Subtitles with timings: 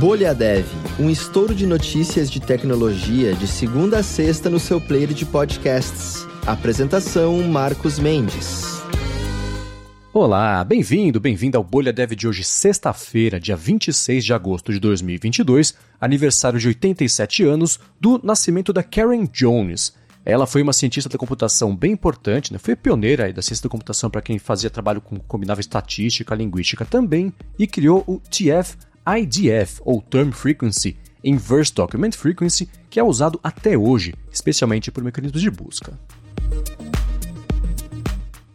[0.00, 0.64] Bolha Dev,
[0.98, 6.26] um estouro de notícias de tecnologia de segunda a sexta no seu player de podcasts.
[6.46, 8.82] Apresentação Marcos Mendes.
[10.10, 15.74] Olá, bem-vindo, bem-vindo ao Bolha Dev de hoje, sexta-feira, dia 26 de agosto de 2022,
[16.00, 19.94] aniversário de 87 anos do nascimento da Karen Jones.
[20.24, 22.58] Ela foi uma cientista da computação bem importante, né?
[22.58, 27.30] foi pioneira da ciência da computação para quem fazia trabalho com combinava estatística, linguística também,
[27.58, 33.76] e criou o TF IDF, ou Term Frequency, Inverse Document Frequency, que é usado até
[33.76, 35.98] hoje, especialmente por mecanismos de busca.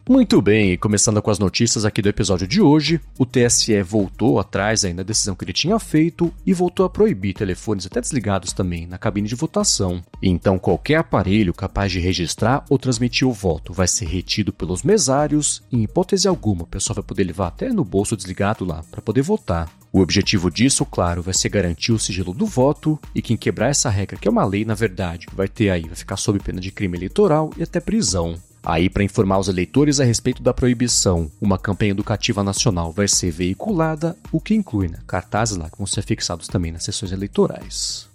[0.07, 4.39] Muito bem, e começando com as notícias aqui do episódio de hoje, o TSE voltou
[4.39, 8.53] atrás ainda da decisão que ele tinha feito e voltou a proibir telefones até desligados
[8.53, 10.03] também na cabine de votação.
[10.21, 15.63] Então, qualquer aparelho capaz de registrar ou transmitir o voto vai ser retido pelos mesários
[15.71, 19.01] e, em hipótese alguma, o pessoal vai poder levar até no bolso desligado lá para
[19.01, 19.71] poder votar.
[19.91, 23.89] O objetivo disso, claro, vai ser garantir o sigilo do voto e quem quebrar essa
[23.89, 26.71] regra, que é uma lei na verdade, vai ter aí, vai ficar sob pena de
[26.71, 28.37] crime eleitoral e até prisão.
[28.65, 33.29] Aí, para informar os eleitores a respeito da proibição, uma campanha educativa nacional vai ser
[33.29, 38.09] veiculada, o que inclui né, cartazes lá que vão ser fixados também nas sessões eleitorais.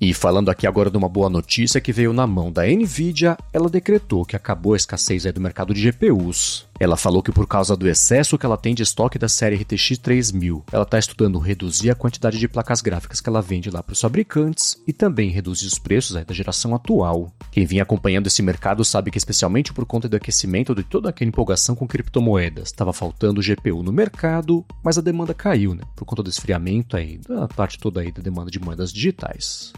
[0.00, 3.70] E falando aqui agora de uma boa notícia que veio na mão da Nvidia, ela
[3.70, 6.65] decretou que acabou a escassez do mercado de GPUs.
[6.78, 9.98] Ela falou que por causa do excesso que ela tem de estoque da série RTX
[9.98, 13.94] 3000, ela está estudando reduzir a quantidade de placas gráficas que ela vende lá para
[13.94, 17.32] os fabricantes e também reduzir os preços da geração atual.
[17.50, 21.28] Quem vinha acompanhando esse mercado sabe que especialmente por conta do aquecimento de toda aquela
[21.28, 25.82] empolgação com criptomoedas, estava faltando GPU no mercado, mas a demanda caiu, né?
[25.94, 29.72] Por conta do esfriamento aí, da parte toda aí da demanda de moedas digitais.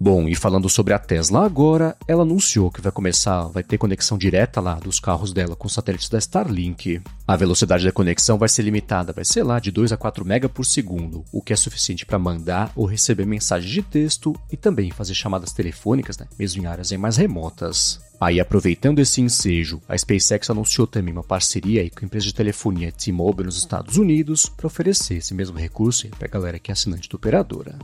[0.00, 4.16] Bom, e falando sobre a Tesla agora, ela anunciou que vai começar, vai ter conexão
[4.16, 7.00] direta lá dos carros dela com satélites da Starlink.
[7.26, 10.48] A velocidade da conexão vai ser limitada, vai ser lá de 2 a 4 MB
[10.50, 14.92] por segundo, o que é suficiente para mandar ou receber mensagens de texto e também
[14.92, 18.00] fazer chamadas telefônicas, né, mesmo em áreas mais remotas.
[18.20, 22.92] Aí, aproveitando esse ensejo, a SpaceX anunciou também uma parceria com a empresa de telefonia
[22.92, 27.08] T-Mobile nos Estados Unidos para oferecer esse mesmo recurso para a galera que é assinante
[27.08, 27.78] da operadora.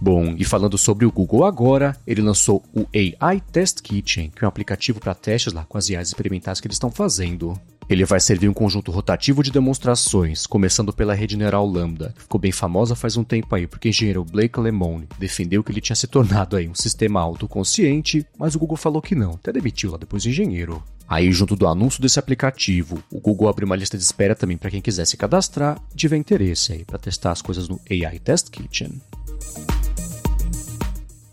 [0.00, 4.46] Bom, e falando sobre o Google agora, ele lançou o AI Test Kitchen, que é
[4.46, 7.60] um aplicativo para testes lá com as IAs experimentais que eles estão fazendo.
[7.86, 12.40] Ele vai servir um conjunto rotativo de demonstrações, começando pela rede neural Lambda, que ficou
[12.40, 15.96] bem famosa faz um tempo aí, porque o engenheiro Blake Lemone defendeu que ele tinha
[15.96, 19.98] se tornado aí um sistema autoconsciente, mas o Google falou que não, até demitiu lá
[19.98, 20.82] depois o engenheiro.
[21.06, 24.70] Aí, junto do anúncio desse aplicativo, o Google abriu uma lista de espera também para
[24.70, 28.48] quem quiser se cadastrar e tiver interesse aí para testar as coisas no AI Test
[28.50, 29.00] Kitchen.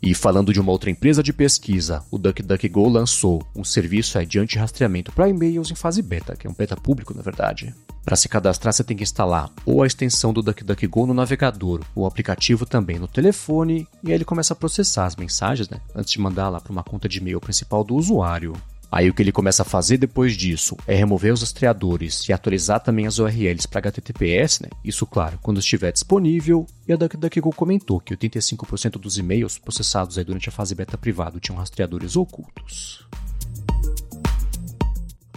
[0.01, 5.11] E falando de uma outra empresa de pesquisa, o DuckDuckGo lançou um serviço de anti-rastreamento
[5.11, 7.73] para e-mails em fase beta, que é um beta público na verdade.
[8.05, 12.05] Para se cadastrar, você tem que instalar ou a extensão do DuckDuckGo no navegador, o
[12.05, 16.21] aplicativo também no telefone, e aí ele começa a processar as mensagens, né, antes de
[16.21, 18.53] mandar lá para uma conta de e-mail principal do usuário.
[18.91, 22.79] Aí o que ele começa a fazer depois disso é remover os rastreadores e atualizar
[22.79, 24.69] também as URLs para HTTPS, né?
[24.83, 26.65] Isso, claro, quando estiver disponível.
[26.87, 31.39] E a DuckDuckGo comentou que 85% dos e-mails processados aí durante a fase beta privada
[31.39, 33.05] tinham rastreadores ocultos.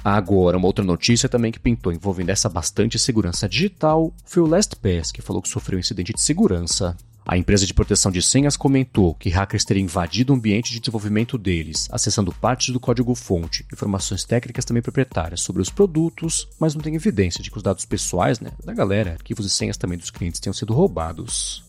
[0.03, 5.13] Agora, uma outra notícia também que pintou envolvendo essa bastante segurança digital foi o LastPass,
[5.13, 6.97] que falou que sofreu um incidente de segurança.
[7.31, 11.39] A empresa de proteção de senhas comentou que hackers teriam invadido o ambiente de desenvolvimento
[11.39, 16.97] deles, acessando partes do código-fonte, informações técnicas também proprietárias sobre os produtos, mas não tem
[16.97, 20.41] evidência de que os dados pessoais né, da galera, arquivos e senhas também dos clientes
[20.41, 21.63] tenham sido roubados.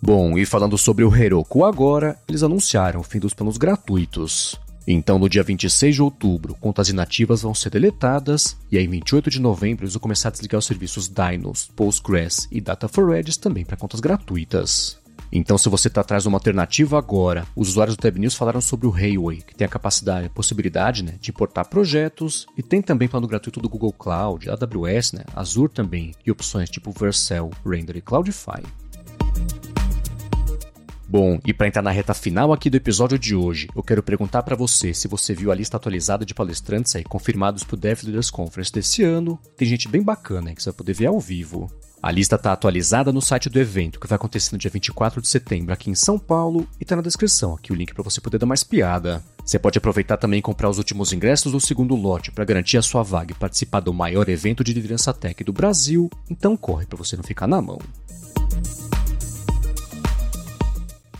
[0.00, 4.56] Bom, e falando sobre o Heroku agora, eles anunciaram o fim dos planos gratuitos.
[4.86, 9.30] Então, no dia 26 de outubro, contas inativas vão ser deletadas, e aí, em 28
[9.30, 13.36] de novembro, eles vão começar a desligar os serviços Dynos, Postgres e Data for Redis
[13.36, 14.98] também para contas gratuitas.
[15.32, 18.60] Então, se você está atrás de uma alternativa agora, os usuários do Tab News falaram
[18.60, 22.80] sobre o Railway, que tem a capacidade, a possibilidade né, de importar projetos, e tem
[22.80, 27.96] também plano gratuito do Google Cloud, AWS, né, Azure também, e opções tipo Vercel, Render
[27.96, 28.62] e Cloudify.
[31.08, 34.42] Bom, e para entrar na reta final aqui do episódio de hoje, eu quero perguntar
[34.42, 38.02] para você se você viu a lista atualizada de palestrantes aí confirmados para o Dev
[38.02, 39.38] Leaders Conference desse ano.
[39.56, 41.70] Tem gente bem bacana que você vai poder ver ao vivo.
[42.02, 45.28] A lista está atualizada no site do evento, que vai acontecer no dia 24 de
[45.28, 48.38] setembro aqui em São Paulo, e está na descrição aqui o link para você poder
[48.38, 49.22] dar mais piada.
[49.44, 52.82] Você pode aproveitar também e comprar os últimos ingressos do segundo lote para garantir a
[52.82, 56.98] sua vaga e participar do maior evento de liderança tech do Brasil, então corre para
[56.98, 57.78] você não ficar na mão.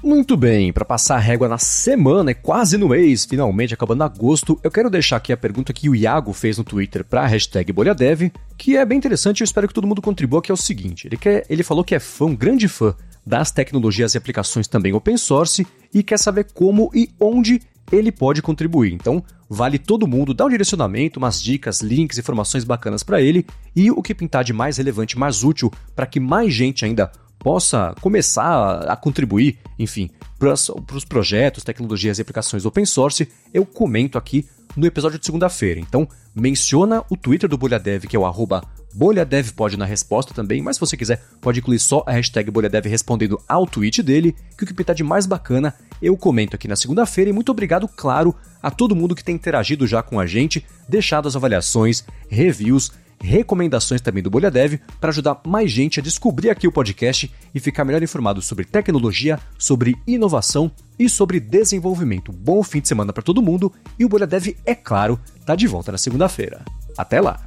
[0.03, 4.59] Muito bem, para passar a régua na semana e quase no mês, finalmente acabando agosto,
[4.63, 7.73] eu quero deixar aqui a pergunta que o Iago fez no Twitter para a hashtag
[7.73, 10.57] BolhaDev, que é bem interessante e eu espero que todo mundo contribua, que é o
[10.57, 12.95] seguinte, ele, quer, ele falou que é fã, um grande fã
[13.27, 17.61] das tecnologias e aplicações também open source e quer saber como e onde
[17.91, 18.93] ele pode contribuir.
[18.93, 23.91] Então, vale todo mundo dar um direcionamento, umas dicas, links, informações bacanas para ele e
[23.91, 27.11] o que pintar de mais relevante, mais útil para que mais gente ainda
[27.47, 34.19] possa começar a contribuir, enfim, para os projetos, tecnologias e aplicações open source, eu comento
[34.19, 34.45] aqui
[34.77, 35.79] no episódio de segunda-feira.
[35.79, 40.75] Então, menciona o Twitter do BolhaDev, que é o arroba BolhaDevPod na resposta também, mas
[40.75, 44.67] se você quiser, pode incluir só a hashtag BolhaDev respondendo ao tweet dele, que o
[44.67, 45.73] que pintar de mais bacana
[46.03, 47.31] eu comento aqui na segunda-feira.
[47.31, 51.29] E muito obrigado, claro, a todo mundo que tem interagido já com a gente, deixado
[51.29, 52.91] as avaliações, reviews
[53.21, 57.61] recomendações também do Bolha Dev para ajudar mais gente a descobrir aqui o podcast e
[57.61, 62.33] ficar melhor informado sobre tecnologia, sobre inovação e sobre desenvolvimento.
[62.33, 65.67] Bom fim de semana para todo mundo e o Bolha Dev, é claro, tá de
[65.67, 66.65] volta na segunda-feira.
[66.97, 67.47] Até lá!